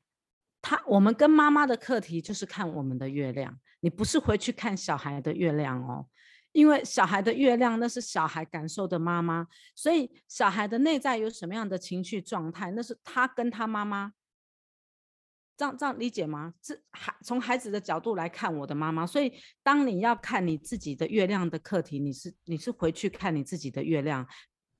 [0.60, 6.06] 她，我们跟妈妈的课题就是看我们的月亮，你不是回去看小孩的月亮哦，
[6.52, 14.12] 因为小孩的月亮那是小孩感受的妈妈，所以小孩的内在有什么样的情绪状态，那是他跟他妈妈。
[15.56, 16.52] 这样这样理解吗？
[16.62, 24.26] 是孩从孩子的角度来看我的妈妈，所以当你要看你自己的月亮的课题，你是你是回去看你自己的月亮，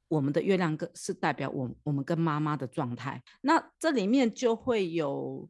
[0.09, 5.49] 我们的月亮跟是代表我我们跟妈妈的状态，那这里面就会有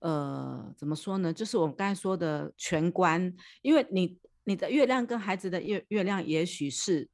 [0.00, 1.32] 呃怎么说呢？
[1.32, 7.08] 就是我刚才说的全观，因为你你的月亮跟孩子的月月亮也许是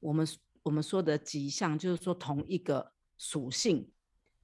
[0.00, 0.26] 我们
[0.62, 3.88] 我们说的吉象，就是说同一个属性。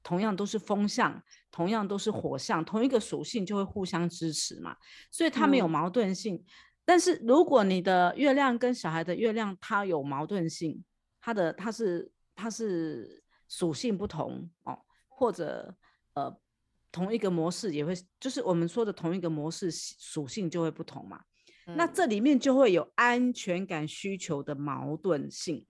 [0.02, 1.20] 同样都是风象，
[1.56, 4.76] 同样都是火象，同一个属性就会互相支持嘛，
[5.10, 6.44] 所以它没有嗯矛盾性。
[6.84, 10.84] 但是如果你的月亮跟小孩的月亮它有矛盾性，
[11.18, 15.74] 它的它是它是属性不同哦，或者
[16.12, 16.30] 呃
[16.92, 21.22] 同一个模式也会，就是我们说的同一个模式属性就会不同嘛。
[21.64, 25.64] 那嗯这里面就会有安全感需求的矛盾性，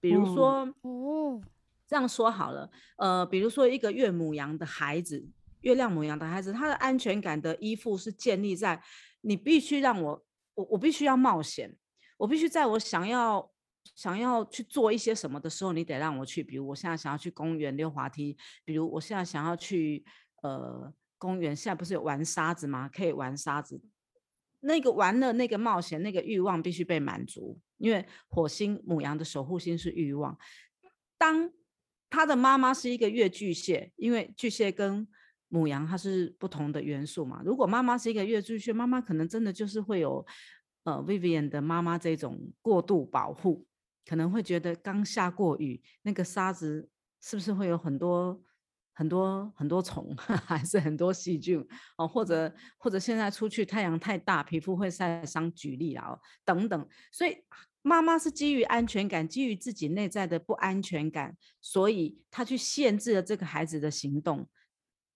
[0.00, 0.74] 比如嗯说。
[0.80, 1.42] 哦，
[1.88, 5.26] 这样说好了，呃，比如说一个月母羊的孩子，
[5.62, 8.80] 月亮母羊的孩子，他的安全感的依附是建立在
[9.22, 10.22] 你必须让我，
[10.52, 11.74] 我我必须要冒险，
[12.18, 13.50] 我必须在我想要
[13.94, 16.44] 想要去做一些什么的时候，你得让我去。
[16.44, 20.04] 比如我现在想要去公园溜滑梯，比如我现在想要去
[20.42, 22.86] 呃公园，现在不是有玩沙子吗？
[22.86, 23.80] 可以玩沙子，
[24.60, 30.38] 那个玩了那个冒险那个欲望必须被满足，因为火星母羊的守护星是欲望。
[31.16, 31.50] 当
[32.10, 35.06] 他的妈妈是一个月巨蟹，因为巨蟹跟
[35.48, 37.42] 母羊它是不同的元素嘛。
[37.44, 40.24] 如果妈妈是一个月巨蟹，妈妈可能真的就是会有
[40.84, 43.66] 呃 Vivian 的妈妈这种过度保护，
[44.06, 46.88] 可能会觉得刚下过雨，那个沙子
[47.20, 48.42] 是不是会有很多
[48.94, 50.14] 很多很多虫，
[50.46, 51.62] 还是很多细菌
[51.96, 52.08] 哦？
[52.08, 57.36] 或者或者现在出去太阳太大，皮肤会晒伤，举例啊、等等，所以。
[57.88, 64.46] 妈妈是基于安全感，基于自己内在的不安全感，所以她去限制了这个孩子的行动，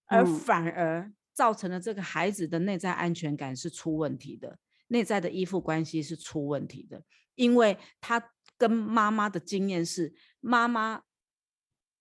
[0.07, 4.59] 而嗯反而造成了这个孩子的内在安全感是出问题的。
[4.89, 7.05] 内在的依附关系是出问题的，
[7.35, 11.03] 因为他跟妈妈的经验是妈妈。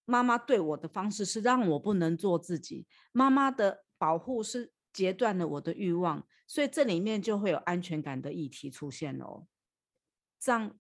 [0.06, 9.46] 妈妈对我的方式是让我不能做自己，妈妈的保护是截断了我的欲望，所以这里面就会有安全感的议题出现哦。
[10.42, 10.72] 这样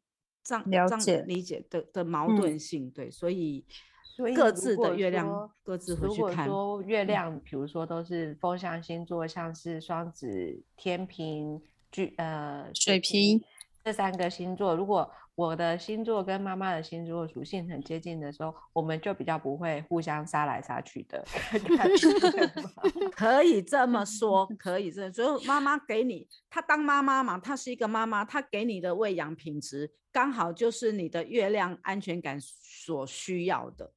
[0.43, 1.21] 这样了解。
[1.21, 2.35] 理解的的矛嗯。
[2.35, 3.63] 盾性，对，所以
[4.03, 6.47] 所以各自的月亮各自回如果去看。
[6.47, 7.07] 说月嗯。
[7.07, 13.41] 亮，比如说都是风象星座，像是双子、天平、巨呃水瓶。
[13.83, 15.11] 这三个星座，如果
[15.41, 21.25] 我的星座跟妈妈的星座属性很接近的时候，我们就比较不会互相杀来杀去的
[23.11, 33.91] 可以这么 说，可以这么所以妈妈给你，她当妈妈嘛，她是一个妈妈，她给你的喂养品质刚好就是你的月亮安全感所需要的。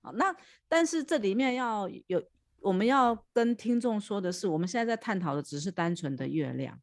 [0.00, 0.34] 好，那
[0.66, 2.22] 但是这里面要有，
[2.60, 6.80] 我们要跟听众说的是，我们现在在探讨的只是单纯的月亮。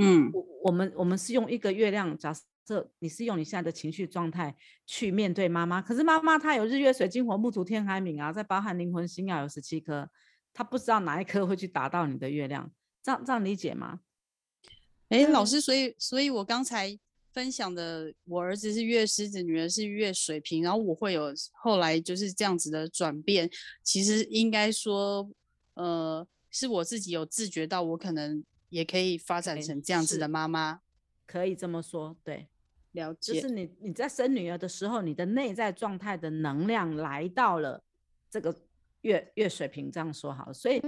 [0.00, 2.32] 嗯，我我们我们是用一个月亮，假
[2.66, 4.56] 设你是用你现在的情绪状态
[4.86, 10.08] 去面对妈妈，可是妈妈她有日月水金火木土天海冥啊，再包含灵魂星耀有十七颗，
[10.52, 12.70] 她不知道哪一颗会去打到你的月亮，
[13.02, 14.00] 这样这样理解吗？
[15.08, 16.98] 哎，老师，所以所以我刚才
[17.32, 23.50] 分享的，我儿子是月狮子，女儿是月水瓶，然后我会有后来就是这样子的转变。
[23.82, 25.28] 其实应该说，
[25.74, 30.80] 呃，是我自己有自觉到，我可能也可以发展哎成这样子的妈妈。
[31.26, 32.48] 可以这么说，对，
[32.92, 37.82] 了解，就是你你在生女儿的时候，你的内在状态的能量来到了
[38.30, 38.54] 这个
[39.02, 40.80] 月月水平，这样说好了，所以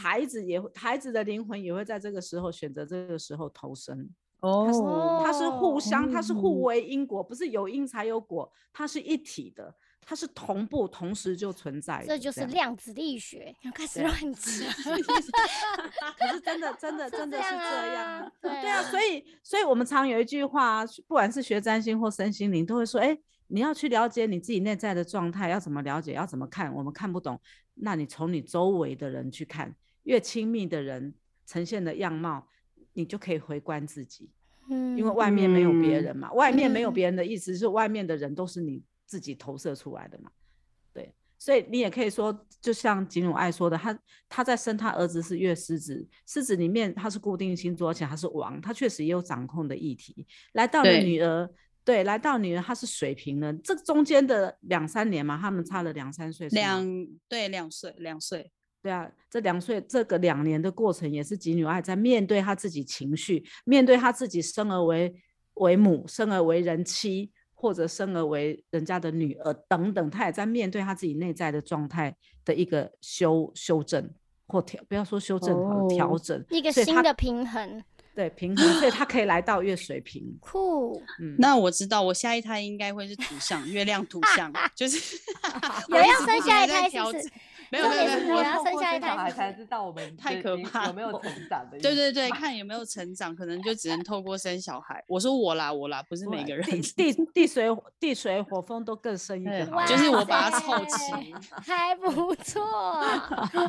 [0.00, 4.08] 孩子也会，孩子的灵魂也会在这个时候选择这个时候投生。
[4.40, 9.74] 哦，它是互哦相，它是互嗯为因果，不是有因才有果，它是一体的，
[10.06, 12.06] 它是同步同时就存在的。
[12.06, 14.70] 这就是量子力学，要开始乱讲。
[16.18, 18.32] 可是真的，真的，是真的是这样。
[18.40, 23.16] 对对啊，所以，所以我们常有一句话啊，不管是学占星或身心灵，都会说，哎，
[23.48, 27.40] 你要去了解你自己内在的状态，要怎么了解，要怎么看，我们看不懂，
[27.74, 29.74] 那你从你周围的人去看，
[30.04, 31.14] 越亲密的人
[31.46, 32.46] 呈现的样貌，
[32.92, 34.30] 你就可以回观自己。
[34.70, 40.30] 嗯，因为外面没有别嗯人嘛，外面没有嗯别人的意思是外面的人都是你自己投射出来的嘛，
[40.92, 43.98] 对，所以你也可以说，就像吉努爱说的，他
[44.28, 50.26] 他在生他儿子是月狮子，狮子里面他是固定星座，而且他是王，他确实也有掌控的议题。
[50.52, 51.48] 来到了女儿，
[51.84, 56.82] 对，来到女儿她是水瓶人，这中间的两三年嘛，他们差了两三岁，两
[57.28, 58.50] 对两岁两岁，
[58.82, 65.14] 对啊，这两岁这个两年的过程，也是吉女爱在面对她自己情绪，面对她自己生而为
[65.54, 67.30] 为母，生而为人妻，
[67.64, 74.06] 或者生而为人家的女儿等等，他也在面对他自己内在的状态的一个修修正
[74.46, 75.56] 或调，不要说修正
[75.88, 77.82] 调哦整一个新的平衡，
[78.14, 80.22] 对平衡，所以她可以来到月水平。
[80.42, 81.02] 酷。
[81.18, 85.16] 嗯，那我知道我下一胎应该会是土象，月亮土象，就是
[85.88, 87.30] 有要我一直生下一胎是
[87.74, 91.78] 没有没有没有没有点是你要生下一孩才知道我们太可怕有没有成长的。
[91.82, 95.02] 对对对，看有没有成长，可能就只能透过生小孩。
[95.08, 96.64] 我说我啦，我啦，不是每个人。
[96.64, 96.80] 地
[97.12, 97.68] 地地水
[97.98, 101.34] 地水火风都更深一对个好，就是我把它凑 齐。
[101.62, 103.00] 还不错，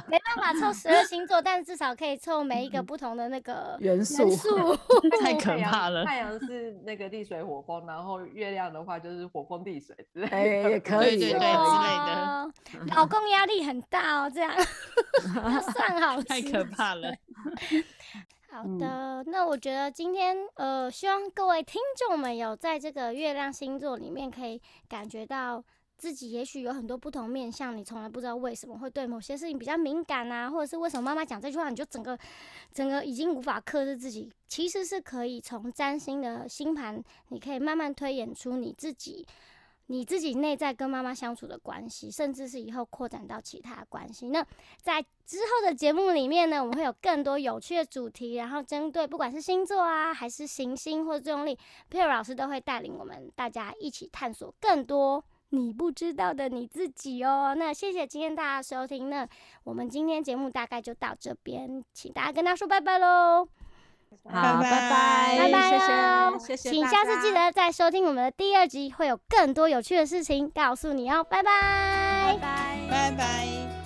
[0.07, 4.75] 没办法凑十二星座，但是至少可以凑每一个不同的那个元素元素。
[5.21, 10.35] 太可怕了太阳是那个地水火风，然后月亮的话就是火风地水之类的。
[10.35, 14.53] 哎也可以，也可以对对对之类的老公压力很大哦，这样
[15.35, 16.63] 要 算好，太可。
[16.65, 17.13] 怕了。
[18.49, 25.63] 好嗯的，那我觉得今天呃，希望各位听众们有在这个月亮星座里面可以感觉到。
[25.97, 32.19] 自己也许有很多不同面向，你从来不知道为什么会对某些事情比较敏感啊，或者是为什么妈妈讲这句话，你就整个
[32.73, 34.29] 整个已经无法克制自己。
[34.45, 39.25] 其实是可以从占星的星盘，你可以慢慢推演出你自己
[39.87, 44.29] 你自己内在跟妈妈相处的关系，甚至是以后扩展到其他关系。
[44.29, 44.45] 那
[44.81, 51.57] 在之后的节目里面呢，我们会有更多有趣的主题，然后针对不管是星座啊，还是行星或者作用力，
[51.89, 55.23] 佩尔老师都会带领我们大家一起探索更多。
[55.49, 57.53] 你不知道的你自己哦。
[57.55, 59.27] 那谢谢今天大家收听，那
[59.63, 63.47] 我们今天节目大概就到这边，请大家跟他说拜拜喽。
[64.23, 64.71] 好，拜拜
[65.37, 65.71] 拜拜
[66.31, 67.31] 喽谢谢，谢谢，请下次记。
[67.35, 72.37] 得再收听我们的第二集，会有更多有趣的事情告诉你哦，拜拜。
[72.89, 73.84] 拜拜。